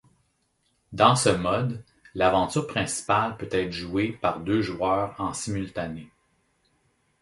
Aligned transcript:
Dans 0.93 1.15
ce 1.15 1.29
mode, 1.29 1.83
l'aventure 2.15 2.65
principale 2.65 3.37
peut 3.37 3.49
être 3.51 3.71
jouée 3.71 4.11
par 4.13 4.39
deux 4.39 4.63
joueurs 4.63 5.13
en 5.19 5.31
simultané. 5.31 6.09